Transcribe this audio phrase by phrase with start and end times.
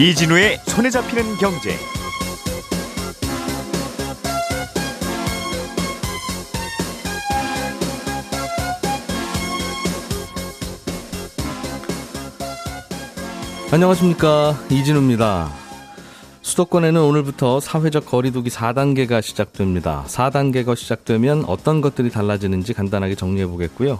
[0.00, 1.74] 이진우의 손에 잡히는 경제.
[13.72, 15.50] 안녕하십니까 이진우입니다.
[16.42, 20.04] 수도권에는 오늘부터 사회적 거리두기 4단계가 시작됩니다.
[20.06, 23.98] 4단계가 시작되면 어떤 것들이 달라지는지 간단하게 정리해 보겠고요.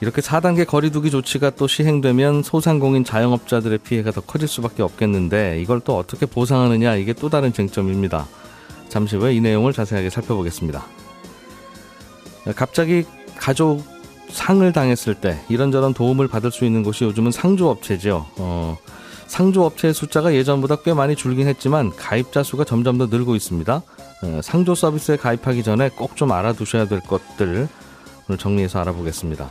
[0.00, 5.96] 이렇게 4단계 거리두기 조치가 또 시행되면 소상공인 자영업자들의 피해가 더 커질 수밖에 없겠는데 이걸 또
[5.96, 8.26] 어떻게 보상하느냐 이게 또 다른 쟁점입니다.
[8.88, 10.84] 잠시 후에 이 내용을 자세하게 살펴보겠습니다.
[12.54, 13.04] 갑자기
[13.36, 13.82] 가족
[14.28, 18.26] 상을 당했을 때 이런저런 도움을 받을 수 있는 곳이 요즘은 상조업체죠.
[18.36, 18.76] 어,
[19.28, 23.82] 상조업체의 숫자가 예전보다 꽤 많이 줄긴 했지만 가입자 수가 점점 더 늘고 있습니다.
[24.22, 27.68] 어, 상조 서비스에 가입하기 전에 꼭 좀 알아두셔야 될 것들
[28.28, 29.48] 오늘 정리해서 알아보겠습니다.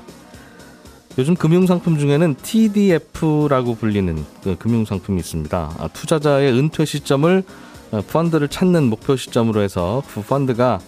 [1.18, 5.76] 요즘 금융상품 중에는 TDF라고 불리는 그 금융상품이 있습니다.
[5.78, 7.44] 아, 투자자의 은퇴 시점을
[7.92, 10.80] 어, 펀드를 찾는 목표 시점으로 해서 그 펀드가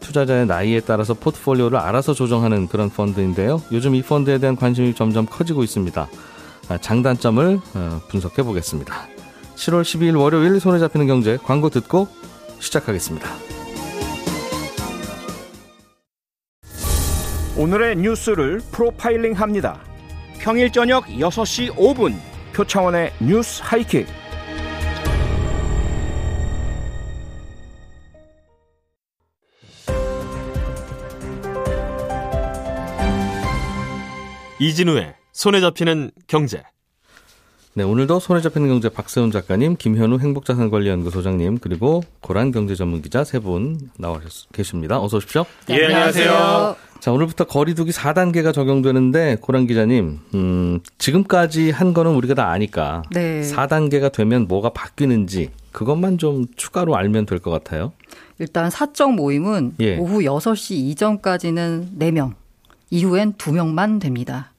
[0.00, 3.62] 투자자의 나이에 따라서 포트폴리오를 알아서 조정하는 그런 펀드인데요.
[3.72, 6.08] 요즘 이 펀드에 대한 관심이 점점 커지고 있습니다.
[6.68, 9.06] 아, 장단점을 어, 분석해 보겠습니다.
[9.54, 12.08] 7월 12일 월요일 손에 잡히는 경제 광고 듣고
[12.58, 13.55] 시작하겠습니다.
[17.56, 19.80] 오늘의 뉴스를 프로파일링 합니다.
[20.38, 22.14] 평일 저녁 6시 5분
[22.54, 24.06] 표창원의 뉴스 하이킥.
[34.58, 36.62] 이진우의 손에 잡히는 경제.
[37.74, 44.18] 네, 오늘도 손에 잡히는 경제 박세훈 작가님, 김현우 행복자산관리연구소장님, 그리고 고란 경제전문기자 세 분 나와
[44.52, 44.98] 계십니다.
[44.98, 45.44] 어서 오십시오.
[45.66, 46.76] 네, 안녕하세요.
[47.06, 53.42] 자, 오늘부터 거리두기 4단계가 적용되는데 고란 기자님, 음, 지금까지 한 거는 우리가 다 아니까 네.
[53.42, 57.92] 4단계가 되면 뭐가 바뀌는지 그것만 좀 추가로 알면 될 것 같아요.
[58.40, 59.98] 일단 사적 모임은 예.
[59.98, 62.32] 오후 6시 이전까지는 4명,
[62.90, 64.50] 이후엔 2명만 됩니다.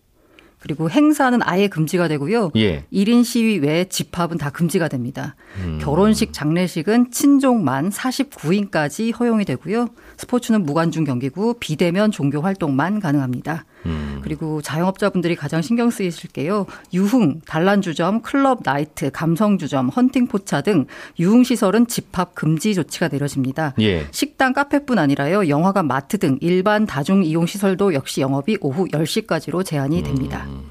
[0.67, 2.51] 그리고 행사는 아예 금지가 되고요.
[2.57, 2.83] 예.
[2.91, 5.37] 1인 시위 외에 집합은 다 금지가 됩니다.
[5.63, 5.79] 음.
[5.81, 9.87] 결혼식, 장례식은 친족 만 49인까지 허용이 되고요.
[10.17, 13.63] 스포츠는 무관중 경기고 비대면 종교 활동만 가능합니다.
[13.85, 14.19] 음.
[14.23, 16.65] 그리고 자영업자분들이 가장 신경 쓰이실 게요.
[16.93, 20.85] 유흥, 단란주점, 클럽 나이트, 감성주점, 헌팅포차 등
[21.19, 23.73] 유흥시설은 집합 금지 조치가 내려집니다.
[23.79, 24.07] 예.
[24.11, 25.47] 식당, 카페뿐 아니라요.
[25.47, 30.45] 영화관, 마트 등 일반 다중 이용 시설도 역시 영업이 오후 10시까지로 제한이 됩니다.
[30.47, 30.69] 음.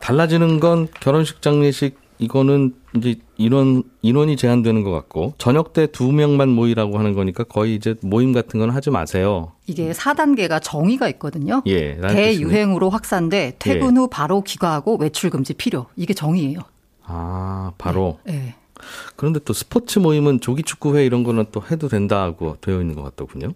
[0.00, 6.48] 달라지는 건 결혼식 장례식 이거는 이제 인원 인원이 제한되는 것 같고 저녁 때 두 명만
[6.48, 9.52] 모이라고 하는 거니까 거의 이제 모임 같은 건 하지 마세요.
[9.66, 11.62] 이게 4단계가 정의가 있거든요.
[11.66, 11.96] 예.
[12.00, 14.00] 대유행으로 확산돼 퇴근 예.
[14.00, 15.86] 후 바로 귀가하고 외출 금지 필요.
[15.96, 16.60] 이게 정의예요.
[17.04, 18.54] 아 바로 예.
[19.16, 23.52] 그런데 또 스포츠 모임은 조기 축구회 이런 거는 또 해도 된다고 되어 있는 것 같더군요.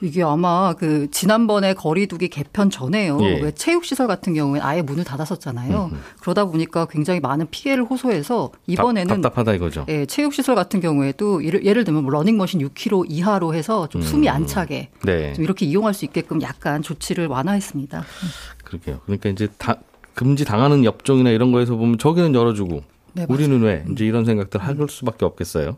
[0.00, 3.18] 이게 아마 그 지난번에 거리두기 개편 전에요.
[3.22, 3.40] 예.
[3.40, 5.90] 왜 체육 시설 같은 경우에는 아예 문을 닫았었잖아요.
[6.20, 9.86] 그러다 보니까 굉장히 많은 피해를 호소해서 이번에는 답, 답답하다 이거죠.
[9.88, 14.28] 예, 체육 시설 같은 경우에도 예를, 예를 들면 뭐 러닝머신 6km 이하로 해서 좀 숨이
[14.28, 15.32] 안 차게 네.
[15.32, 18.04] 좀 이렇게 이용할 수 있게끔 약간 조치를 완화했습니다.
[18.64, 19.00] 그러게요.
[19.04, 19.76] 그러니까 이제 다
[20.14, 22.82] 금지 당하는 업종이나 이런 거에서 보면 저기는 열어주고
[23.14, 25.76] 네, 우리는 왜 이제 이런 생각들 할 수밖에 없겠어요.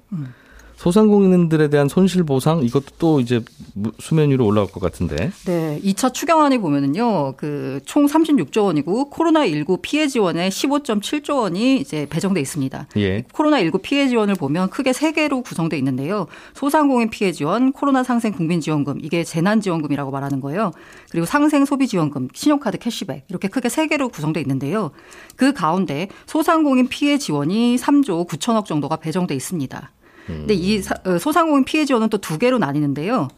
[0.84, 3.41] 소상공인들에 대한 손실 보상 이것도 또 이제
[3.72, 5.31] 무- 수면 위로 올라올 것 같은데.
[5.47, 12.06] 네, 2차 추경안이 보면은요, 그 총 36조 원이고 코로나 19 피해 지원에 15.7조 원이 이제
[12.11, 12.89] 배정돼 있습니다.
[12.99, 13.25] 예.
[13.33, 16.27] 코로나 19 피해 지원을 보면 크게 세 개로 구성돼 있는데요.
[16.55, 20.71] 소상공인 피해 지원, 코로나 상생 국민 지원금, 이게 재난 지원금이라고 말하는 거예요.
[21.11, 24.91] 그리고 상생 소비 지원금, 신용카드 캐시백 이렇게 크게 세 개로 구성돼 있는데요.
[25.37, 29.91] 그 가운데 소상공인 피해 지원이 3조 9천억 정도가 배정돼 있습니다.
[30.27, 33.29] 근데 이 사- 어, 소상공인 피해 지원은 또 두 개로 나뉘는데요.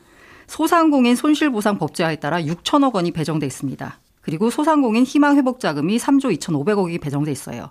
[0.46, 3.98] 소상공인 손실보상 법제화에 따라 6천억 원이 배정돼 있습니다.
[4.22, 7.70] 그리고 소상공인 희망 회복 자금이 3조 2,500억이 배정돼 있어요.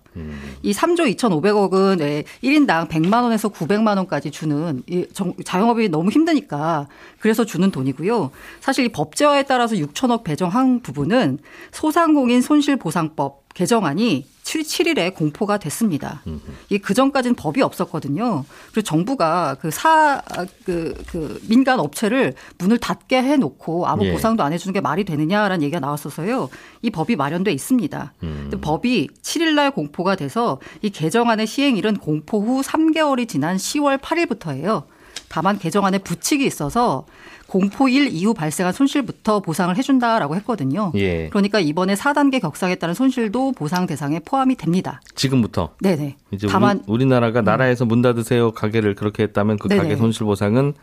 [0.62, 6.88] 이 3조 2,500억은 1인당 100만 원에서 900만 원까지 주는 이 정- 자영업이 너무 힘드니까
[7.20, 8.32] 그래서 주는 돈이고요.
[8.62, 11.40] 사실 이 법제화에 따라서 6천억 배정한 부분은
[11.74, 16.22] 소상공인 손실 보상법 개정안이 7, 일에 공포가 됐습니다.
[16.70, 18.46] 이 그전까지는 법이 없었거든요.
[18.72, 20.22] 그리고 정부가 그 사,
[20.66, 24.12] 그, 그 민간 업체를 문을 닫게 해놓고 아무 예.
[24.12, 26.50] 보상도 안 해주는 게 말이 되느냐라는 얘기가 나왔어서요.
[26.84, 28.14] 이 법이 마련돼 있습니다.
[28.20, 34.84] 근데 법이 7일날 공포가 돼서 이 개정안의 시행일은 공포 후 3개월이 지난 10월 8일부터예요.
[35.30, 37.06] 다만 개정안에 부칙이 있어서
[37.48, 40.92] 공포일 이후 발생한 손실부터 보상을 해준다라고 했거든요.
[40.96, 41.30] 예.
[41.30, 45.02] 그러니까 이번에 4단계 격상에 따른 손실도 보상 대상에 포함이 됩니다.
[45.16, 46.18] 지금부터 네네.
[46.32, 46.84] 이제 다만 음.
[46.88, 49.82] 우리, 나라가 나라에서 문 닫으세요 가게를 그렇게 했다면 그 네네.
[49.82, 50.74] 가게 손실 보상은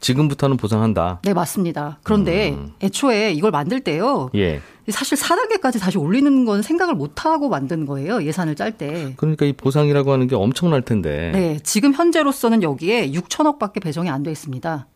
[0.00, 1.20] 지금부터는 보상한다.
[1.24, 1.98] 네, 맞습니다.
[2.02, 2.72] 그런데 음.
[2.82, 4.30] 애초에 이걸 만들 때요.
[4.34, 4.60] 예.
[4.90, 8.22] 사실 4단계까지 다시 올리는 건 생각을 못 하고 만든 거예요.
[8.22, 9.12] 예산을 짤 때.
[9.16, 11.30] 그러니까 이 보상이라고 하는 게 엄청날 텐데.
[11.34, 14.86] 네, 지금 현재로서는 여기에 6천억밖에 배정이 안 돼 있습니다.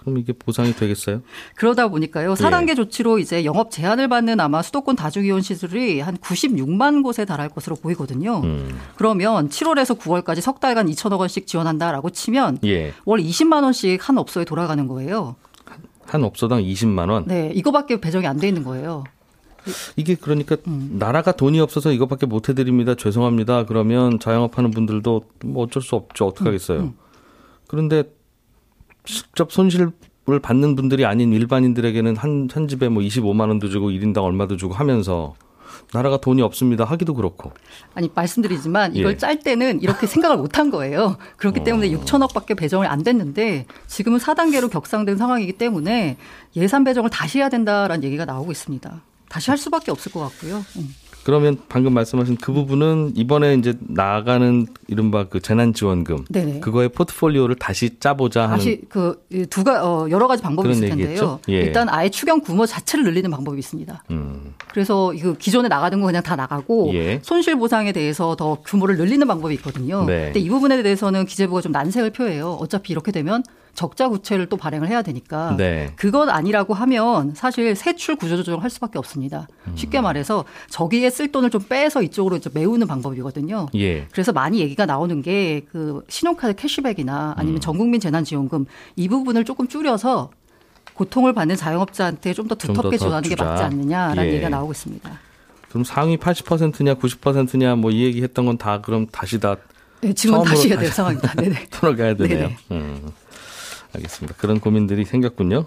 [0.00, 1.20] 그럼 이게 보상이 되겠어요?
[1.56, 2.34] 그러다 보니까요.
[2.34, 7.76] 4단계 조치로 이제 영업 제한을 받는 아마 수도권 다중이용 시설이 한 96만 곳에 달할 것으로
[7.76, 8.40] 보이거든요.
[8.42, 8.78] 음.
[8.96, 12.94] 그러면 7월에서 9월까지 석 달간 2천억 원씩 지원한다라고 치면 예.
[13.04, 15.36] 월 20만 원씩 한 업소에 돌아가는 거예요.
[16.06, 17.24] 한 업소당 20만 원.
[17.26, 19.04] 네, 이거밖에 배정이 안 돼 있는 거예요.
[19.96, 20.96] 이게 그러니까 음.
[20.98, 22.94] 나라가 돈이 없어서 이것밖에 못 해드립니다.
[22.94, 23.66] 죄송합니다.
[23.66, 26.26] 그러면 자영업하는 분들도 뭐 어쩔 수 없죠.
[26.28, 26.80] 어떡 하겠어요.
[26.80, 26.94] 음,
[27.66, 28.04] 그런데
[29.10, 29.92] 직접 손실을
[30.42, 35.34] 받는 분들이 아닌 일반인들에게는 한, 한 집에 뭐 25만 원도 주고 1인당 얼마도 주고 하면서
[35.92, 36.84] 나라가 돈이 없습니다.
[36.84, 37.52] 하기도 그렇고.
[37.94, 39.16] 아니 말씀드리지만 이걸 예.
[39.16, 41.16] 짤 때는 이렇게 생각을 못 한 거예요.
[41.36, 41.98] 그렇기 때문에 어.
[41.98, 46.16] 6천억밖에 배정을 안 됐는데 지금은 4단계로 격상된 상황이기 때문에
[46.56, 49.02] 예산 배정을 다시 해야 된다라는 얘기가 나오고 있습니다.
[49.28, 50.64] 다시 할 수밖에 없을 것 같고요.
[50.76, 50.94] 음.
[51.22, 56.60] 그러면 방금 말씀하신 그 부분은 이번에 이제 나가는 이른바 그 재난지원금 네네.
[56.60, 61.40] 그거의 포트폴리오를 다시 짜보자 하는 다시 그 두가 어, 여러 가지 방법이 있을 텐데요.
[61.48, 61.60] 예.
[61.60, 64.04] 일단 아예 추경 규모 자체를 늘리는 방법이 있습니다.
[64.10, 67.20] 음, 그래서 이거 기존에 나가던 거 그냥 다 나가고 예.
[67.22, 70.04] 손실 보상에 대해서 더 규모를 늘리는 방법이 있거든요.
[70.04, 70.26] 네.
[70.26, 72.52] 근데 이 부분에 대해서는 기재부가 좀 난색을 표해요.
[72.60, 73.42] 어차피 이렇게 되면
[73.80, 75.94] 적자 구체를 또 발행을 해야 되니까 네.
[75.96, 79.48] 그건 아니라고 하면 사실 세출 구조 조정을 할 수밖에 없습니다.
[79.68, 79.72] 음.
[79.74, 83.68] 쉽게 말해서 저기에 쓸 돈을 좀 빼서 이쪽으로 이제 메우는 방법이거든요.
[83.76, 84.06] 예.
[84.12, 87.60] 그래서 많이 얘기가 나오는 게 그 신용카드 캐시백이나 아니면 음.
[87.60, 88.66] 전국민 재난지원금
[88.96, 90.30] 이 부분을 조금 줄여서
[90.92, 93.34] 고통을 받는 자영업자한테 좀 더 두텁게 더 지원하는 게.
[93.42, 94.28] 맞지 않느냐라는 예.
[94.32, 95.10] 얘기가 나오고 있습니다.
[95.70, 99.56] 그럼 상위 80%냐 90%냐 뭐 이 얘기 했던 건 다 그럼 다시 다
[100.02, 101.32] 네, 처음으로 다시 해야 될 상황입니다.
[101.40, 101.66] 네네.
[101.70, 102.48] 풀어가야 되네요.
[102.48, 102.56] 네네.
[102.72, 103.08] 음,
[103.94, 104.36] 알겠습니다.
[104.38, 105.64] 그런 고민들이 생겼군요.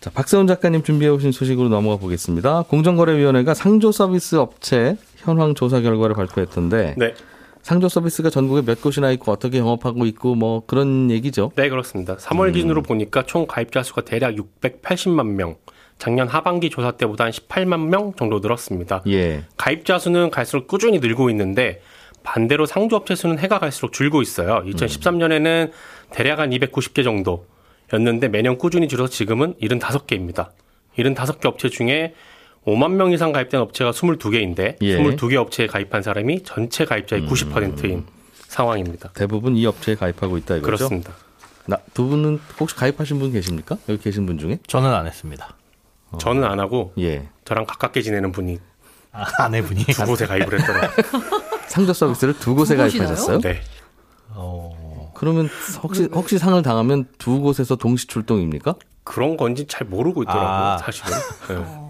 [0.00, 2.62] 자, 박세훈 작가님 준비해 오신 소식으로 넘어가 보겠습니다.
[2.68, 7.14] 공정거래위원회가 상조 서비스 업체 현황 조사 결과를 발표했던데 네,
[7.62, 11.50] 상조 서비스가 전국에 몇 곳이나 있고 어떻게 영업하고 있고 뭐 그런 얘기죠.
[11.56, 12.14] 네 그렇습니다.
[12.14, 12.16] 음.
[12.16, 15.56] 3월 기준으로 보니까 총 가입자 수가 대략 680만 명.
[15.98, 19.02] 작년 하반기 조사 때보다 한 18만 명 정도 늘었습니다.
[19.08, 19.44] 예.
[19.56, 21.82] 가입자 수는 갈수록 꾸준히 늘고 있는데
[22.22, 24.62] 반대로 상조업체 수는 해가 갈수록 줄고 있어요.
[24.64, 25.72] 2013년에는
[26.12, 30.50] 대략 한 290개 정도였는데 매년 꾸준히 줄어서 지금은 75개입니다.
[30.96, 32.14] 75개 업체 중에
[32.66, 34.98] 5만 명 이상 가입된 업체가 22개인데 예.
[34.98, 39.10] 22개 업체에 가입한 사람이 전체 가입자의 90%인 상황입니다.
[39.14, 40.66] 대부분 이 업체에 가입하고 있다 이거죠.
[40.66, 41.12] 그렇습니다.
[41.66, 43.76] 나, 두 분은 혹시 가입하신 분 계십니까?
[43.88, 44.58] 여기 계신 분 중에?
[44.66, 45.54] 저는 안 했습니다.
[46.18, 47.28] 저는 안 하고 예.
[47.44, 48.58] 저랑 가깝게 지내는 분이
[49.12, 49.84] 아, 아내분이.
[49.84, 50.90] 두 곳에 가입을 했더라고요.
[51.68, 52.82] 상조 서비스를 두 곳에 두?
[52.82, 53.40] 가입하셨어요?
[53.40, 53.60] 네.
[55.18, 55.48] 어, 그러면
[55.82, 58.76] 혹시 혹시 상을 당하면 두 곳에서 동시 출동입니까?
[59.04, 60.78] 그런 건지 잘 모르고 있더라고요, 아.
[60.78, 61.12] 사실은.
[61.48, 61.88] 네.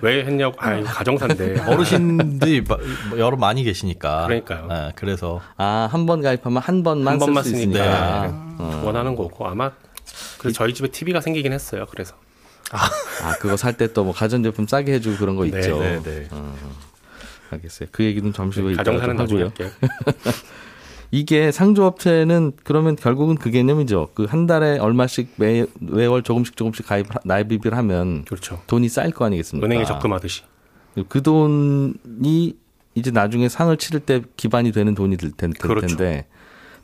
[0.00, 1.62] 왜 했냐고, 아, 가정사인데.
[1.66, 2.76] 어르신들이 마-
[3.18, 4.26] 여러 많이 계시니까.
[4.26, 4.66] 그러니까요.
[4.68, 7.66] 네, 그래서 아, 한 번 가입하면 한 번만 한쓸 번만 수 쓰니까.
[7.80, 8.26] 있으니까.
[8.26, 8.32] 네.
[8.58, 8.82] 어.
[8.84, 9.72] 원하는 거고, 아마,
[10.38, 12.14] 그래서 저희 집에 TV가 생기긴 했어요, 그래서.
[12.70, 15.80] 아, 그거 살 때 또 뭐 가전제품 싸게 해주고 그런 거 네, 있죠.
[15.80, 16.28] 네, 네.
[16.30, 16.54] 어,
[17.50, 17.88] 알겠어요.
[17.90, 19.52] 그 얘기는 잠시 후에 이따가 가정사는 하고요.
[21.10, 24.10] 이게 상조업체는 그러면 결국은 그 개념이죠.
[24.14, 28.60] 그 한 달에 얼마씩 매, 매월 조금씩 조금씩 가입, 나입을 하면 그렇죠.
[28.66, 29.64] 돈이 쌓일 거 아니겠습니까?
[29.66, 30.42] 은행에 적금하듯이.
[31.08, 32.54] 그 돈이
[32.94, 35.96] 이제 나중에 상을 치를 때 기반이 되는 돈이 될 텐- 될 그렇죠.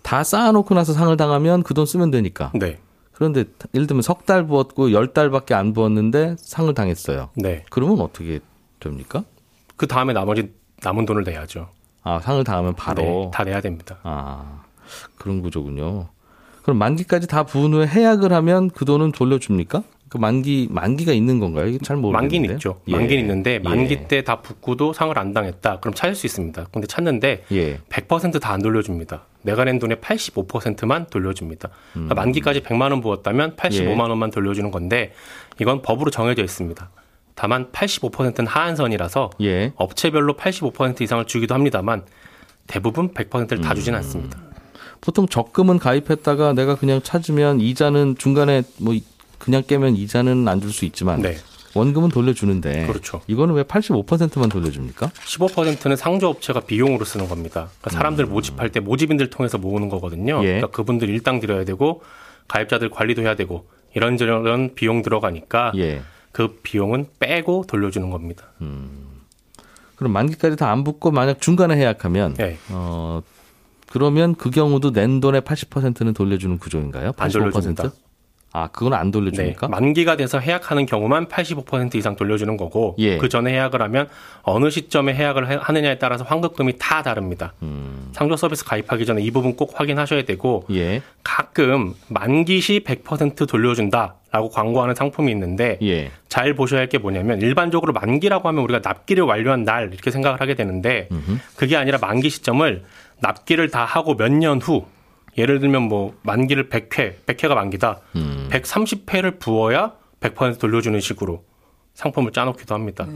[0.03, 2.53] 다 쌓아놓고 나서 상을 당하면 그 돈 쓰면 되니까.
[2.55, 2.79] 네.
[3.13, 7.31] 그런데 예를 들면 석 달 부었고 열 달밖에 안 부었는데 상을 당했어요.
[7.37, 7.65] 네.
[7.71, 8.41] 그러면 어떻게
[8.81, 9.25] 됩니까?
[9.77, 10.53] 그 다음에 나머지
[10.83, 11.69] 남은 돈을 내야죠.
[12.05, 13.99] 아 상을 당하면 바로 네, 다 내야 됩니다.
[14.03, 14.63] 아
[15.17, 16.09] 그런 구조군요.
[16.63, 19.83] 그럼 만기까지 다 부은 후에 해약을 하면 그 돈은 돌려줍니까?
[20.11, 21.67] 그 만기 만기가 있는 건가요?
[21.67, 22.37] 이게 잘 모르겠는데.
[22.37, 22.81] 만기는 있죠.
[22.87, 22.93] 예.
[22.93, 24.07] 만기는 있는데 만기 예.
[24.07, 25.81] 때다 붓고도 상을 안 당했다.
[25.81, 26.67] 그럼 찾을 수 있습니다.
[26.71, 27.79] 근데 찾는데 예.
[27.89, 29.23] 100%다 안 돌려줍니다.
[29.43, 31.69] 내가 낸 돈의 85%만 돌려줍니다.
[31.69, 32.07] 음.
[32.07, 34.09] 그러니까 만기까지 100만 원 부었다면 85만 예.
[34.11, 35.13] 원만 돌려주는 건데
[35.61, 36.91] 이건 법으로 정해져 있습니다.
[37.35, 39.73] 다만 85%는 하한선이라서 예.
[39.77, 42.05] 업체별로 85% 이상을 주기도 합니다만
[42.67, 43.75] 대부분 100%를 다 음.
[43.75, 44.39] 주진 않습니다.
[45.01, 48.95] 보통 적금은 가입했다가 내가 그냥 찾으면 이자는 중간에 뭐
[49.39, 51.37] 그냥 깨면 이자는 안 줄 수 있지만 네.
[51.75, 53.21] 원금은 돌려주는데 그렇죠.
[53.27, 55.09] 이거는 왜 85%만 돌려줍니까?
[55.09, 57.69] 15%는 상조업체가 비용으로 쓰는 겁니다.
[57.81, 60.39] 그러니까 사람들 모집할 때 모집인들 통해서 모으는 거거든요.
[60.39, 60.43] 음.
[60.45, 60.47] 예.
[60.47, 62.01] 그러니까 그분들 일당 드려야 되고
[62.47, 66.01] 가입자들 관리도 해야 되고 이런저런 비용 들어가니까 예.
[66.35, 68.45] 그 비용은 빼고 돌려주는 겁니다.
[69.97, 72.59] 그럼 만기까지 다 안 붙고 만약 중간에 해약하면 네.
[72.71, 73.23] 어
[73.89, 77.13] 그러면 그 경우도 낸 돈의 80%는 돌려주는 구조인가요?
[77.13, 77.23] 85%?
[77.23, 77.85] 안 돌려줍니다.
[78.57, 79.11] 아, 그건 안 네.
[79.13, 79.69] 돌려주니까?
[79.69, 83.19] 만기가 돼서 해약하는 경우만 85% 이상 돌려주는 거고 예.
[83.19, 84.09] 그 전에 해약을 하면
[84.43, 87.53] 어느 시점에 해약을 해- 하느냐에 따라서 환급금이 다 다릅니다.
[87.63, 88.11] 음.
[88.13, 91.03] 상조 서비스 가입하기 전에 이 부분 꼭 확인하셔야 되고 예.
[91.25, 96.11] 가끔 만기 시 100% 돌려준다 라고 광고하는 상품이 있는데 예.
[96.29, 100.55] 잘 보셔야 할 게 뭐냐면 일반적으로 만기라고 하면 우리가 납기를 완료한 날 이렇게 생각을 하게
[100.57, 101.09] 되는데
[101.55, 102.83] 그게 아니라 만기 시점을
[103.21, 104.87] 납기를 다 하고 몇 년 후
[105.39, 108.01] 예를 들면 뭐 만기를 100회, 100회가 만기다.
[108.17, 108.49] 음.
[108.51, 111.45] 130회를 부어야 100% 돌려주는 식으로
[111.95, 113.07] 상품을 짜놓기도 합니다.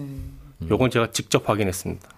[0.70, 2.08] 요건 제가 직접 확인했습니다.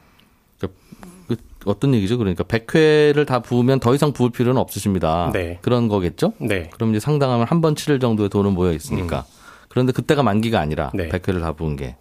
[1.60, 2.18] 그 어떤 얘기죠?
[2.18, 5.30] 그러니까 100회를 다 부으면 더 이상 부을 필요는 없으십니다.
[5.32, 5.58] 네.
[5.62, 6.32] 그런 거겠죠?
[6.38, 6.70] 네.
[6.74, 9.24] 그럼 이제 상당하면 한 번 치를 정도의 돈은 모여 있으니까.
[9.68, 10.96] 그런데 그때가 만기가 아니라 음.
[10.98, 11.08] 네.
[11.08, 11.96] 100회를 다 부은 게.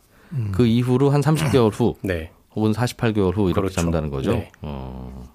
[0.54, 2.32] 그 이후로 한 30개월 후 네.
[2.56, 3.76] 혹은 48개월 후 이렇게 그렇죠.
[3.76, 4.32] 잡는다는 거죠.
[4.34, 4.52] 네.
[4.62, 5.28] 어.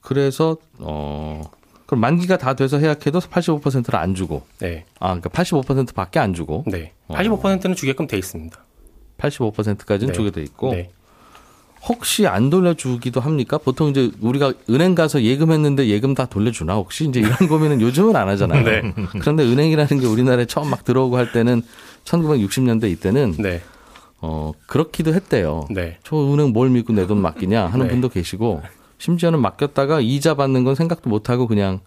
[0.00, 1.42] 그래서 어
[1.86, 4.84] 그럼 만기가 다 돼서 해약해도 85%를 안 주고 네.
[4.98, 6.92] 아 그러니까 85%밖에 안 주고 네.
[7.08, 8.56] 85%는 주게끔 돼 있습니다.
[9.18, 10.16] 85%까지는 네.
[10.16, 10.90] 주게 돼 있고 네.
[11.88, 13.58] 혹시 안 돌려주기도 합니까?
[13.58, 18.28] 보통 이제 우리가 은행 가서 예금했는데 예금 다 돌려주나 혹시 이제 이런 고민은 요즘은 안
[18.28, 18.64] 하잖아요.
[18.64, 18.94] 네.
[19.20, 21.62] 그런데 은행이라는 게 우리나라에 처음 막 들어오고 할 때는
[22.04, 23.60] 1960년대 이때는 네.
[24.20, 25.66] 어 그렇기도 했대요.
[25.70, 25.98] 네.
[26.04, 27.92] 저 은행 뭘 믿고 내 돈 맡기냐 하는 네.
[27.92, 28.62] 분도 계시고
[28.98, 31.80] 심지어는 맡겼다가 이자 받는 건 생각도 못 하고 그냥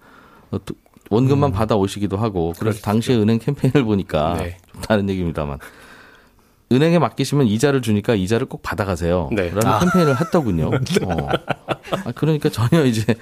[0.51, 0.75] 어, 또
[1.09, 4.37] 원금만 받아 오시기도 하고 그래서 당시에 은행 캠페인을 보니까 음.
[4.39, 4.57] 네.
[4.73, 5.59] 좀 다른 얘기입니다만
[6.71, 9.29] 은행에 맡기시면 이자를 주니까 이자를 꼭 받아가세요.
[9.31, 9.51] 네.
[9.51, 10.71] 라는 캠페인을 했더군요.
[11.05, 11.29] 어.
[11.91, 13.15] 아, 그러니까 전혀 이제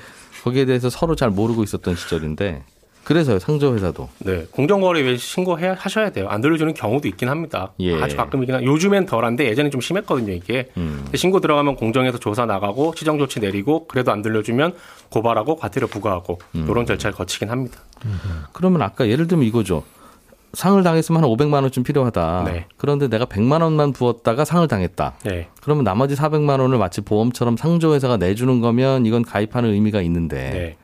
[0.43, 2.63] 거기에 대해서 서로 잘 모르고 있었던 시절인데
[3.03, 4.45] 그래서요 상조 회사도 네.
[4.51, 6.29] 공정거래위에 신고해 하셔야 돼요.
[6.29, 7.73] 안 돌려주는 경우도 있긴 합니다.
[7.81, 8.01] 예.
[8.01, 10.69] 아주 가끔이긴 한 요즘엔 덜한데 예전에 좀 심했거든요, 이게.
[10.77, 11.05] 음.
[11.13, 14.73] 신고 들어가면 공정에서 조사 나가고 시정 조치 내리고 그래도 안 돌려주면
[15.09, 16.65] 고발하고 과태료 부과하고 음.
[16.69, 17.79] 이런 절차를 거치긴 합니다.
[18.53, 19.83] 그러면 아까 예를 들면 이거죠.
[20.53, 22.43] 상을 당했으면 한 500만 원쯤 필요하다.
[22.45, 22.67] 네.
[22.77, 25.15] 그런데 내가 100만 원만 부었다가 상을 당했다.
[25.25, 25.49] 네.
[25.61, 30.77] 그러면 나머지 400만 원을 마치 보험처럼 상조회사가 내주는 거면 이건 가입하는 의미가 있는데 네.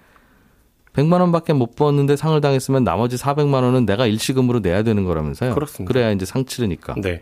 [0.94, 5.54] 100만 원밖에 못 부었는데 상을 당했으면 나머지 400만 원은 내가 일시금으로 내야 되는 거라면서요.
[5.54, 5.94] 그렇습니다.
[5.94, 6.96] 그래야 이제 상 치르니까.
[6.98, 7.22] 네.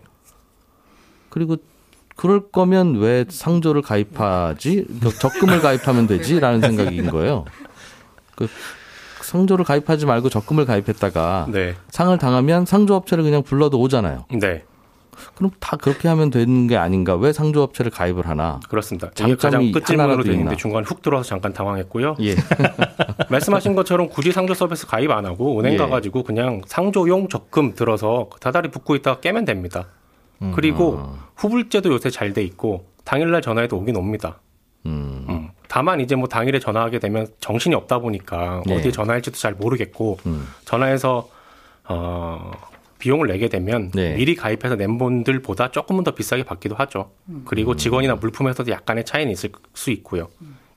[1.30, 1.58] 그리고
[2.16, 4.86] 그럴 거면 왜 상조를 가입하지?
[5.04, 7.46] 그 적금을 가입하면 되지라는 생각인 거예요.
[8.36, 8.48] 그
[9.22, 11.76] 상조를 가입하지 말고 적금을 가입했다가 네.
[11.90, 14.26] 상을 당하면 상조업체를 그냥 불러도 오잖아요.
[14.40, 14.64] 네.
[15.36, 17.16] 그럼 다 그렇게 하면 되는 게 아닌가?
[17.16, 18.60] 왜 상조업체를 가입을 하나?
[18.70, 19.10] 그렇습니다.
[19.16, 20.56] 장점이 가장 끝 질문으로 하나라도 되어 있는데?
[20.56, 22.18] 중간에 훅 들어와서 잠깐 당황했고요.
[22.22, 22.36] 예.
[23.30, 25.78] 말씀하신 것처럼 굳이 상조 서비스 가입 안 하고 은행 예.
[25.78, 29.88] 가가지고 그냥 상조용 적금 들어서 다달이 붙고 있다가 깨면 됩니다.
[30.44, 30.52] 음.
[30.56, 34.40] 그리고 후불제도 요새 잘 돼 있고 당일날 전화해도 오긴 옵니다.
[35.68, 35.70] 음.
[35.70, 35.70] 음.
[35.70, 38.76] 다만 이제 뭐 당일에 전화하게 되면 정신이 없다 보니까 네.
[38.76, 40.48] 어디에 전화할지도 잘 모르겠고 음.
[40.66, 41.30] 전화해서
[41.86, 42.52] 어
[43.00, 44.16] 비용을 내게 되면 네.
[44.16, 47.12] 미리 가입해서 낸 분들보다 조금은 더 비싸게 받기도 하죠.
[47.46, 47.78] 그리고 음.
[47.78, 50.30] 직원이나 물품에서도 약간의 차이는 있을 수 있고요.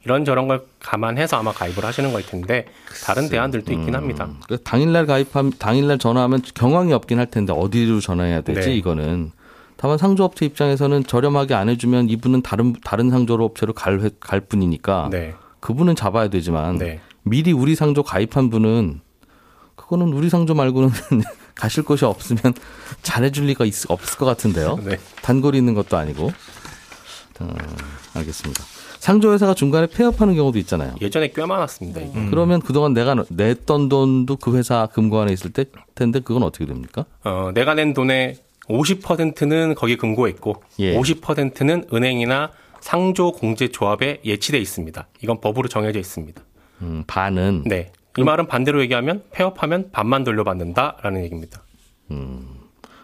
[0.04, 2.66] 이런 저런 걸 감안해서 아마 가입을 하시는 걸 텐데
[3.04, 4.28] 다른 대안들도 있긴 합니다.
[4.47, 8.76] 그래서 당일날 가입하면 당일날 전화하면 경황이 없긴 할 텐데 어디로 전화해야 되지 네.
[8.76, 9.32] 이거는.
[9.81, 15.33] 다만 상조업체 입장에서는 저렴하게 안 해주면 이분은 다른 다른 상조업체로 갈, 회- 갈 뿐이니까 네.
[15.61, 17.01] 그분은 잡아야 되지만 네.
[17.23, 19.01] 미리 우리 상조 가입한 분은
[19.77, 20.91] 그거는 우리 상조 말고는
[21.57, 22.53] 가실 곳이 없으면
[23.01, 24.79] 잘해줄 리가 있, 없을 것 같은데요.
[24.85, 24.99] 네.
[25.23, 26.31] 단골이 있는 것도 아니고.
[27.41, 27.49] 어,
[28.13, 28.63] 알겠습니다.
[28.99, 30.95] 상조 회사가 중간에 폐업하는 경우도 있잖아요.
[31.01, 32.03] 예전에 꽤 많았습니다.
[32.03, 32.27] 이게.
[32.29, 37.07] 그러면 그동안 내가 냈던 돈도 그 회사 금고 안에 있을 때 텐데 그건 어떻게 됩니까?
[37.25, 38.37] 어, 내가 낸 돈의
[38.71, 40.97] 50%는 거기 금고에 있고 예.
[40.97, 45.09] 50%는 은행이나 상조 공제 조합에 예치돼 있습니다.
[45.23, 46.43] 이건 법으로 정해져 있습니다.
[46.83, 47.93] 음, 반은 네.
[48.17, 51.62] 이 말은 반대로 얘기하면 폐업하면 반만 돌려받는다라는 얘기입니다.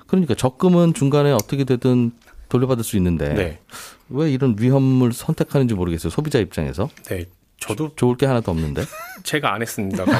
[0.06, 2.12] 그러니까 적금은 중간에 어떻게 되든
[2.48, 3.60] 돌려받을 수 있는데 네.
[4.08, 6.10] 왜 이런 위험을 선택하는지 모르겠어요.
[6.10, 7.26] 소비자 입장에서 네.
[7.58, 8.82] 저도 좋을 게 하나도 없는데.
[9.24, 10.04] 제가 안 했습니다.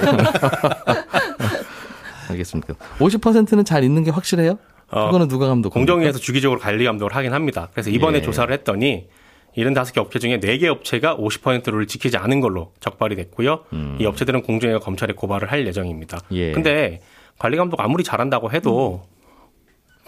[2.31, 2.75] 알겠습니다.
[2.99, 4.59] 50%는 잘 있는 게 확실해요?
[4.91, 5.71] 어, 그거는 누가 감독?
[5.71, 7.69] 공정위에서 주기적으로 관리 감독을 하긴 합니다.
[7.73, 8.23] 그래서 이번에 예.
[8.23, 9.09] 조사를 했더니
[9.57, 13.65] 75개 업체 중에 4개 업체가 50%를 지키지 않은 걸로 적발이 됐고요.
[13.99, 16.19] 이 업체들은 공정위가 검찰에 고발을 할 예정입니다.
[16.31, 16.37] 음.
[16.37, 16.53] 예.
[16.53, 17.01] 근데
[17.39, 19.03] 관리 감독 아무리 잘한다고 해도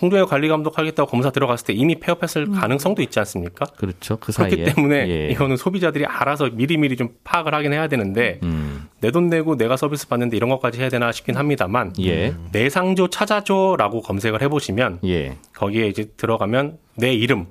[0.01, 3.67] 홍종의 관리 감독 하겠다고 검사 들어갔을 때 이미 폐업했을 가능성도 있지 않습니까?
[3.77, 4.17] 그렇죠.
[4.19, 4.51] 그 사이에.
[4.51, 5.29] 그렇기 때문에 예.
[5.31, 8.89] 이거는 소비자들이 알아서 미리미리 좀 파악을 하긴 해야 되는데 음.
[9.01, 12.35] 내돈 내고 내가 서비스 받는데 이런 것까지 해야 되나 싶긴 합니다만 예.
[12.53, 15.37] 내 상조 찾아줘라고 검색을 해보시면 예.
[15.55, 17.47] 거기에 이제 들어가면 내 이름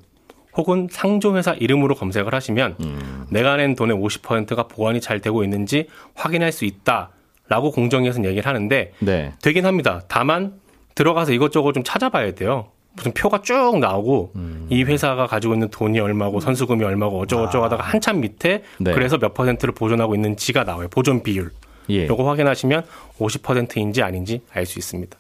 [0.56, 3.25] 혹은 상조 회사 이름으로 검색을 하시면 음.
[3.30, 7.12] 내가 낸 돈의 50%가 보완이 잘 되고 있는지 확인할 수 있다
[7.50, 9.34] 라고 공정위에서는 얘기를 하는데 네.
[9.42, 10.01] 되긴 합니다.
[10.08, 10.54] 다만
[10.98, 12.70] 들어가서 이것저것 좀 찾아봐야 돼요.
[12.94, 14.66] 무슨 표가 쭉 나오고 음.
[14.72, 18.77] 이 회사가 가지고 있는 돈이 얼마고 선수금이 얼마고 어쩌고저쩌고 하다가 한참 밑에 아.
[18.80, 18.94] 네.
[18.94, 20.88] 그래서 몇 퍼센트를 보존하고 있는지가 나와요.
[20.89, 21.51] 보존 비율.
[21.92, 22.08] 예.
[22.08, 22.84] 요거 확인하시면
[23.20, 25.16] 50%인지 아닌지 알 수 있습니다.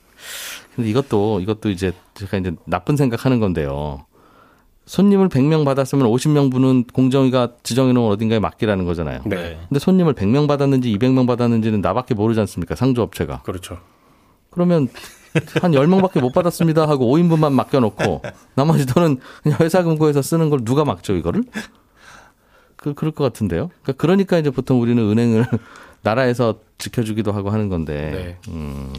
[0.75, 4.05] 근데 이것도 이것도 이제 제가 이제 나쁜 생각하는 건데요.
[4.87, 9.21] 손님을 100명 받았으면 50명 분은 공정위가 지정해 놓은 어딘가에 맡기라는 거잖아요.
[9.25, 9.59] 네.
[9.69, 12.73] 근데 손님을 100명 받았는지 200명 받았는지는 나밖에 모르지 않습니까?
[12.73, 13.43] 상조업체가.
[13.43, 13.77] 그렇죠.
[14.49, 14.87] 그러면
[15.61, 18.21] 한 10명밖에 못 받았습니다 하고 5인분만 맡겨놓고
[18.55, 21.43] 나머지 돈은 그냥 회사 금고에서 쓰는 걸 누가 막죠, 이거를?
[22.75, 23.69] 그, 그럴 것 같은데요.
[23.81, 25.45] 그러니까, 그러니까 이제 보통 우리는 은행을
[26.03, 28.37] 나라에서 지켜주기도 하고 하는 건데.
[28.45, 28.51] 네.
[28.53, 28.93] 음.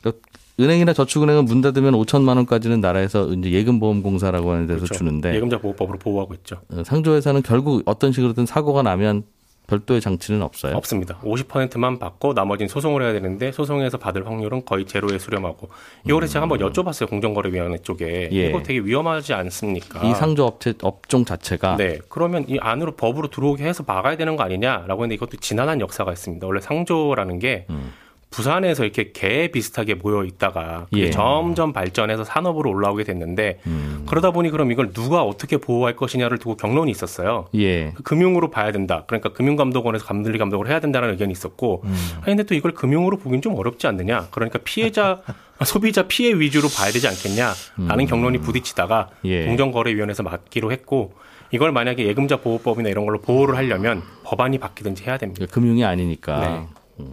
[0.00, 0.26] 그러니까
[0.60, 4.94] 은행이나 저축은행은 문 닫으면 5천만 원까지는 나라에서 이제 예금보험공사라고 하는 데서 그렇죠.
[4.94, 6.60] 주는데 예금자 보호법으로 보호하고 있죠.
[6.72, 9.22] 어, 상조회사는 결국 어떤 식으로든 사고가 나면
[9.68, 10.74] 별도의 장치는 없어요.
[10.76, 11.18] 없습니다.
[11.20, 15.68] 50%만 받고 나머지는 소송을 해야 되는데 소송에서 받을 확률은 거의 제로에 수렴하고
[16.06, 18.36] 이거를 제가 한번 여쭤봤어요 공정거래위원회 쪽에 음.
[18.36, 18.48] 예.
[18.48, 20.02] 이거 되게 위험하지 않습니까?
[20.04, 21.98] 이 상조 업체 업종 자체가 네.
[22.08, 26.46] 그러면 이 안으로 법으로 들어오게 해서 막아야 되는 거 아니냐라고 했는데 이것도 지난한 역사가 있습니다.
[26.46, 27.92] 원래 상조라는 게 음.
[28.30, 31.10] 부산에서 이렇게 개 비슷하게 모여 있다가 예.
[31.10, 34.04] 점점 발전해서 산업으로 올라오게 됐는데 음.
[34.06, 37.46] 그러다 보니 그럼 이걸 누가 어떻게 보호할 것이냐를 두고 경론이 있었어요.
[37.54, 37.92] 예.
[37.94, 39.04] 그 금융으로 봐야 된다.
[39.06, 41.94] 그러니까 금융감독원에서 감들리 감독을 해야 된다는 의견이 있었고, 음.
[42.16, 44.28] 아니, 근데 또 이걸 금융으로 보긴 좀 어렵지 않느냐.
[44.30, 45.22] 그러니까 피해자,
[45.64, 49.28] 소비자 피해 위주로 봐야 되지 않겠냐라는 경론이 부딪히다가 음.
[49.28, 49.46] 예.
[49.46, 51.14] 공정거래위원회에서 맡기로 했고,
[51.50, 55.38] 이걸 만약에 예금자 보호법이나 이런 걸로 보호를 하려면 법안이 바뀌든지 해야 됩니다.
[55.38, 56.66] 그러니까 금융이 아니니까.
[56.98, 57.04] 네.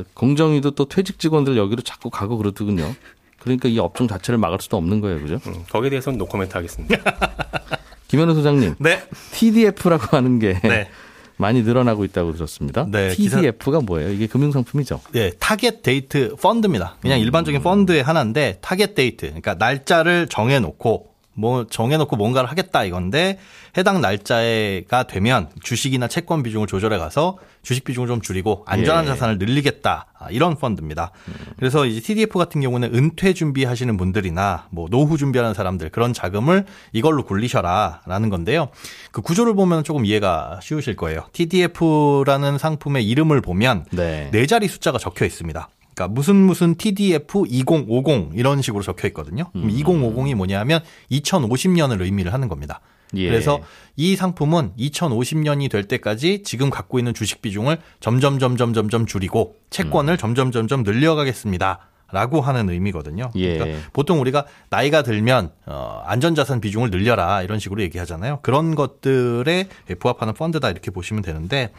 [0.00, 0.04] 음.
[0.14, 2.94] 공정위도 또 퇴직 직원들 여기로 자꾸 가고 그러더군요.
[3.38, 5.40] 그러니까 이 업종 자체를 막을 수도 없는 거예요, 그죠?
[5.46, 6.96] 음, 거기에 대해서는 노코멘트 하겠습니다.
[8.08, 9.02] 김현우 소장님, 네.
[9.32, 10.88] TDF라고 하는 게 네.
[11.36, 12.86] 많이 늘어나고 있다고 들었습니다.
[12.88, 14.10] 네, TDF가 뭐예요?
[14.10, 15.00] 이게 금융상품이죠.
[15.14, 16.96] 예, target date fund입니다.
[17.00, 19.26] 그냥 일반적인 펀드의 하나인데 target date.
[19.26, 23.38] 그러니까 날짜를 정해 놓고 뭐 정해 놓고 뭔가를 하겠다 이건데
[23.76, 29.08] 해당 날짜가 되면 주식이나 채권 비중을 조절해 가서 주식 비중을 좀 줄이고 안전한 예.
[29.08, 30.06] 자산을 늘리겠다.
[30.18, 31.10] 아, 이런 펀드입니다.
[31.56, 37.24] 그래서 이제 TDF 같은 경우는 은퇴 준비하시는 분들이나 뭐 노후 준비하는 사람들 그런 자금을 이걸로
[37.24, 38.68] 굴리셔라라는 건데요.
[39.10, 41.24] 그 구조를 보면 조금 이해가 쉬우실 거예요.
[41.32, 44.28] TDF라는 상품의 이름을 보면 네.
[44.32, 45.68] 네 자리 숫자가 적혀 있습니다.
[46.02, 49.44] 그러니까 무슨 무슨 TDF 2050 이런 식으로 적혀 있거든요.
[49.52, 52.80] 그럼 2050이 뭐냐면 2050년을 의미를 하는 겁니다.
[53.14, 53.28] 예.
[53.28, 53.60] 그래서
[53.96, 60.16] 이 상품은 2050년이 될 때까지 지금 갖고 있는 주식 비중을 점점 점점 점점 줄이고 채권을
[60.16, 61.91] 점점 점점 늘려가겠습니다.
[62.12, 63.30] 라고 하는 의미거든요.
[63.36, 63.58] 예.
[63.58, 68.40] 그러니까 보통 우리가 나이가 들면 어, 안전자산 비중을 늘려라 이런 식으로 얘기하잖아요.
[68.42, 71.72] 그런 것들에 부합하는 펀드다 이렇게 보시면 되는데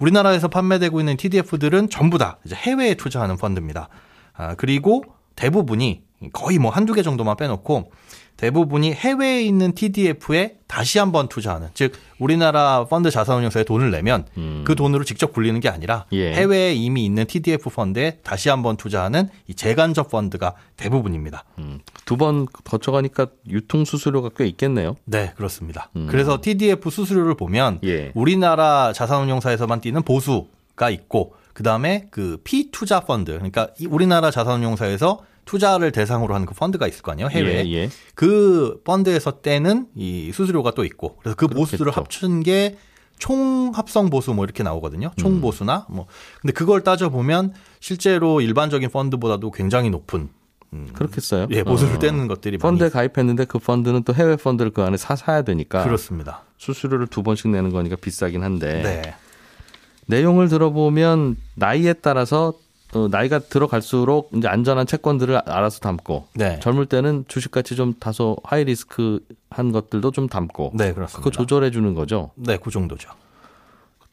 [0.00, 3.88] 우리나라에서 판매되고 있는 TDF들은 전부 다 이제 해외에 투자하는 펀드입니다.
[4.34, 5.04] 아, 그리고
[5.36, 7.92] 대부분이 거의 뭐 한두 개 정도만 빼놓고
[8.38, 14.24] 대부분이 해외에 있는 TDF에 다시 한번 투자하는 즉 우리나라 펀드 자산운용사에 돈을 내면
[14.64, 16.32] 그 돈으로 직접 굴리는 게 아니라 예.
[16.32, 21.44] 해외에 이미 있는 TDF 펀드에 다시 한번 투자하는 이 재간접 펀드가 대부분입니다.
[22.04, 24.96] 두번 거쳐가니까 유통 수수료가 꽤 있겠네요.
[25.04, 25.90] 네, 그렇습니다.
[26.08, 28.12] 그래서 TDF 수수료를 보면 예.
[28.14, 30.46] 우리나라 자산운용사에서만 뛰는 보수
[30.76, 36.86] 가 있고 그다음에 그 피투자 펀드 그러니까 이 우리나라 자산운용사에서 투자를 대상으로 하는 그 펀드가
[36.86, 37.90] 있을 거 아니에요 해외에 예, 예.
[38.14, 42.00] 그 펀드에서 떼는 이 수수료가 또 있고 그래서 그 보수를 그렇겠죠.
[42.00, 42.76] 합친 게
[43.18, 45.08] 총 합성 보수 뭐 이렇게 나오거든요.
[45.08, 45.16] 음.
[45.16, 46.06] 총 보수나 뭐
[46.40, 50.28] 근데 그걸 따져 보면 실제로 일반적인 펀드보다도 굉장히 높은
[50.92, 51.46] 그렇겠어요.
[51.50, 51.98] 예 보수를 어.
[51.98, 56.44] 떼는 것들이 펀드에 가입했는데 그 펀드는 또 해외 펀드를 그 안에 사 사야 되니까 그렇습니다.
[56.58, 59.14] 수수료를 두 번씩 내는 거니까 비싸긴 한데 네.
[60.08, 62.54] 내용을 들어보면 나이에 따라서
[62.94, 66.58] 어, 나이가 들어갈수록 이제 안전한 채권들을 알아서 담고 네.
[66.60, 71.18] 젊을 때는 주식같이 좀 다소 하이 리스크한 것들도 좀 담고 네, 그렇습니다.
[71.18, 72.30] 그거 조절해 주는 거죠.
[72.34, 73.10] 네, 그 정도죠.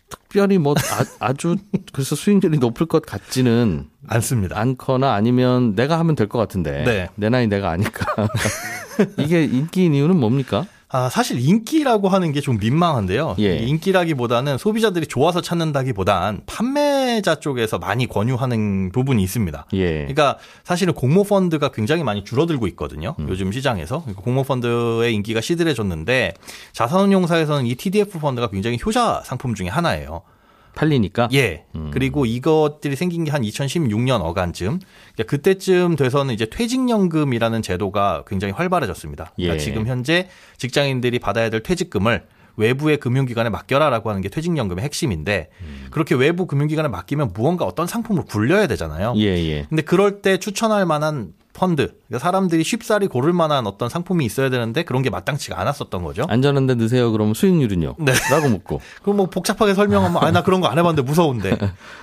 [0.10, 0.76] 특별히 뭐
[1.20, 1.56] 아, 주
[1.94, 4.60] 그래서 수익률이 높을 것 같지는 않습니다.
[4.60, 7.10] 않거나 아니면 내가 하면 될 것 같은데 네.
[7.16, 8.06] 내 나이 내가 아니까
[9.18, 10.66] 이게 인기인 이유는 뭡니까?
[10.88, 13.36] 아, 사실 인기라고 하는 게 좀 민망한데요.
[13.40, 13.58] 예.
[13.58, 19.66] 인기라기보다는 소비자들이 좋아서 찾는다기보단 판매자 쪽에서 많이 권유하는 부분이 있습니다.
[19.74, 19.92] 예.
[20.02, 23.16] 그러니까 사실은 공모 펀드가 굉장히 많이 줄어들고 있거든요.
[23.20, 23.26] 음.
[23.30, 26.36] 요즘 시장에서 그러니까 공모 펀드의 인기가 시들해졌는데
[26.74, 30.22] 자산운용사에서는 이 TDF 펀드가 굉장히 효자 상품 중에 하나예요.
[30.76, 31.30] 팔리니까.
[31.34, 31.66] 예.
[31.76, 31.90] 음.
[31.94, 34.80] 그리고 이것들이 생긴 게 한 2016년 어간쯤.
[35.14, 39.34] 그러니까 그때쯤 돼서는 이제 퇴직연금이라는 제도가 굉장히 활발해졌습니다.
[39.36, 39.60] 그러니까 예.
[39.60, 42.26] 지금 현재 직장인들이 받아야 될 퇴직금을
[42.58, 45.88] 외부의 금융기관에 맡겨라라고 하는 게 퇴직연금의 핵심인데 음.
[45.92, 49.14] 그렇게 외부 금융기관에 맡기면 무언가 어떤 상품을 굴려야 되잖아요.
[49.18, 49.66] 예, 예.
[49.68, 54.84] 근데 그럴 때 추천할 만한 펀드, 그러니까 사람들이 쉽사리 고를 만한 어떤 상품이 있어야 되는데
[54.84, 56.26] 그런 게 마땅치가 않았었던 거죠.
[56.28, 57.12] 안전한데 넣으세요.
[57.12, 57.96] 그러면 수익률은요?
[58.00, 58.14] 네.
[58.30, 58.82] 라고 묻고.
[59.02, 61.58] 그럼 뭐 복잡하게 설명하면 아 나 그런 거 안 해봤는데 무서운데.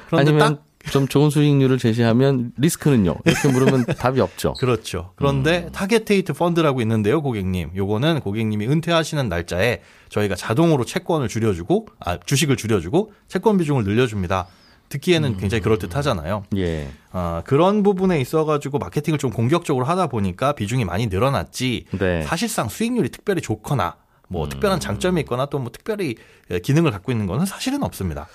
[0.08, 3.14] 그런데 아니면 딱좀 좋은 수익률을 제시하면 리스크는요?
[3.26, 4.54] 이렇게 물으면 답이 없죠.
[4.58, 5.12] 그렇죠.
[5.16, 7.72] 그런데 타겟데이트 펀드라고 있는데요, 고객님.
[7.76, 14.46] 요거는 고객님이 은퇴하시는 날짜에 저희가 자동으로 채권을 줄여주고, 아, 주식을 줄여주고, 채권 비중을 늘려줍니다.
[14.92, 16.44] 듣기에는 굉장히 그럴듯하잖아요.
[16.56, 16.88] 예.
[17.12, 22.22] 아, 그런 부분에 있어가지고 마케팅을 좀 공격적으로 하다 보니까 비중이 많이 늘어났지, 네.
[22.22, 23.96] 사실상 수익률이 특별히 좋거나,
[24.28, 26.16] 뭐 특별한 장점이 있거나 또 뭐 특별히
[26.62, 28.28] 기능을 갖고 있는 거는 사실은 없습니다.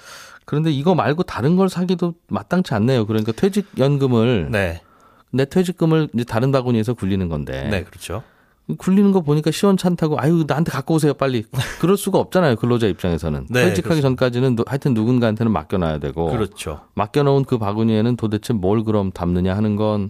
[0.45, 3.05] 그런데 이거 말고 다른 걸 사기도 마땅치 않네요.
[3.05, 4.81] 그러니까 퇴직연금을 네.
[5.31, 8.23] 내 퇴직금을 이제 다른 바구니에서 굴리는 건데 네, 그렇죠.
[8.77, 11.45] 굴리는 거 보니까 시원찮다고 아유 나한테 갖고 오세요 빨리
[11.79, 14.01] 그럴 수가 없잖아요 근로자 입장에서는 네, 퇴직하기.
[14.01, 16.81] 전까지는 누- 하여튼 누군가한테는 맡겨놔야 되고 그렇죠.
[16.95, 20.09] 맡겨놓은 그 바구니에는 도대체 뭘 그럼 담느냐 하는 건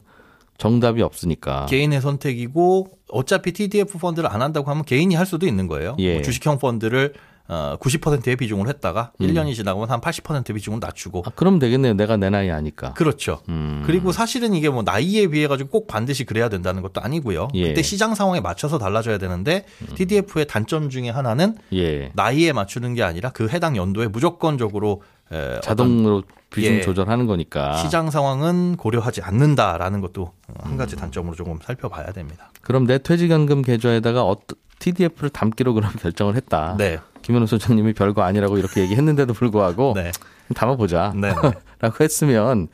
[0.57, 5.95] 정답이 없으니까 개인의 선택이고 어차피 TDF 펀드를 안 한다고 하면 개인이 할 수도 있는 거예요.
[5.99, 6.13] 예.
[6.15, 7.13] 뭐 주식형 펀드를
[7.49, 12.29] 어, 90%의 비중을 했다가 1년이 지나면 한 80%의 비중을 낮추고 아, 그럼 되겠네요 내가 내
[12.29, 13.41] 나이 아니까 그렇죠.
[13.47, 13.83] 음.
[13.85, 17.47] 그리고 사실은 이게 뭐 나이에 비해 가지고 꼭 반드시 그래야 된다는 것도 아니고요.
[17.53, 17.63] 예.
[17.63, 17.67] 음.
[17.69, 23.29] 그때 시장 상황에 맞춰서 달라져야 되는데 TDF의 단점 중에 하나는 예 나이에 맞추는 게 아니라
[23.29, 26.81] 그 해당 연도에 무조건적으로 에, 자동으로 비중 예.
[26.81, 32.51] 조절하는 거니까 시장 상황은 고려하지 않는다라는 것도 한 가지 단점으로 조금 살펴봐야 됩니다.
[32.61, 36.75] 그럼 내 퇴직연금 계좌에다가 어떤 TDF를 담기로 그럼 결정을 했다.
[36.77, 36.99] 네.
[37.21, 40.11] 김현우 소장님이 별거 아니라고 이렇게 얘기했는데도 불구하고 네.
[40.55, 41.13] 담아보자.
[41.15, 41.33] 네.
[41.79, 42.67] 라고 했으면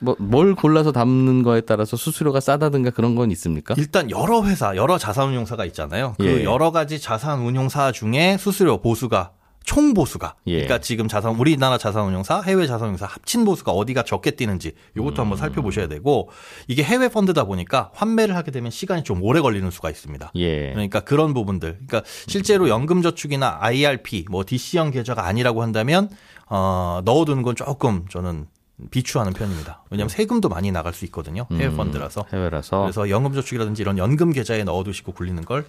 [0.00, 3.74] 뭐 뭘 골라서 담는 거에 따라서 수수료가 싸다든가 그런 건 있습니까?
[3.78, 6.14] 일단 여러 회사, 여러 자산운용사가 있잖아요.
[6.18, 6.44] 그 예.
[6.44, 9.30] 여러 가지 자산운용사 중에 수수료 보수가
[9.64, 10.52] 총 보수가 예.
[10.52, 15.88] 그러니까 지금 자산 우리나라 자산운용사, 해외 자산운용사 합친 보수가 어디가 적게 뛰는지 이것도 한번 살펴보셔야
[15.88, 16.30] 되고
[16.68, 20.32] 이게 해외 펀드다 보니까 환매를 하게 되면 시간이 좀 오래 걸리는 수가 있습니다.
[20.36, 20.70] 예.
[20.72, 21.78] 그러니까 그런 부분들.
[21.86, 26.10] 그러니까 실제로 연금저축이나 IRP, 뭐 DC형 계좌가 아니라고 한다면
[26.48, 28.46] 어, 넣어두는 건 조금 저는
[28.90, 29.84] 비추하는 편입니다.
[29.90, 31.46] 왜냐하면 세금도 많이 나갈 수 있거든요.
[31.52, 32.26] 해외 음, 펀드라서.
[32.32, 35.66] 해외라서 그래서 연금저축이라든지 이런 연금 계좌에 넣어두시고 굴리는 걸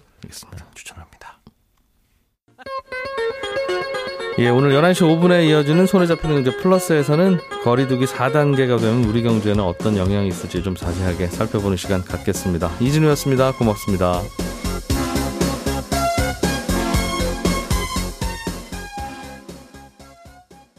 [0.74, 1.40] 추천합니다.
[4.40, 9.96] 예, 오늘 11시 5분에 이어지는 손에 잡히는 경제 플러스에서는 거리두기 4단계가 되면 우리 경제에는 어떤
[9.96, 12.72] 영향이 있을지 좀 자세하게 살펴보는 시간 갖겠습니다.
[12.80, 13.52] 이진우였습니다.
[13.52, 14.22] 고맙습니다.